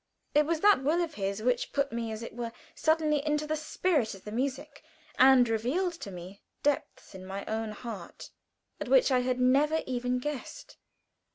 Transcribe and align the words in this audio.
It 0.33 0.47
was 0.47 0.61
that 0.61 0.81
will 0.83 0.99
of 1.03 1.13
his 1.13 1.43
which 1.43 1.71
put 1.73 1.91
me 1.91 2.11
as 2.11 2.23
it 2.23 2.35
were 2.35 2.51
suddenly 2.73 3.23
into 3.23 3.45
the 3.45 3.55
spirit 3.55 4.15
of 4.15 4.23
the 4.23 4.31
music, 4.31 4.81
and 5.19 5.47
revealed 5.47 6.03
me 6.11 6.41
depths 6.63 7.13
in 7.13 7.23
my 7.23 7.45
own 7.45 7.71
heart 7.71 8.31
at 8.79 8.89
which 8.89 9.11
I 9.11 9.19
had 9.19 9.39
never 9.39 9.83
even 9.85 10.17
guessed. 10.17 10.75